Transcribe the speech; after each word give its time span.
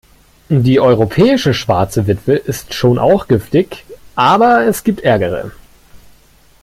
Die 0.49 0.79
Europäische 0.79 1.53
Schwarze 1.53 2.07
Witwe 2.07 2.33
ist 2.33 2.73
schon 2.73 2.97
auch 2.97 3.27
giftig, 3.27 3.85
aber 4.15 4.63
es 4.65 4.83
gibt 4.83 5.01
ärgere. 5.01 5.51